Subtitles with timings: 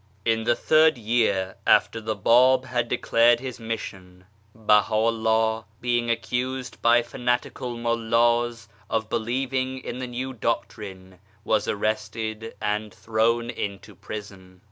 [0.25, 7.03] In the third year after the Bab had declared his Mission, Baha'u'llah, being accused by
[7.03, 14.59] fanatical Mullahs of believ ing in the new doctrine, was arrested and thrown into prison.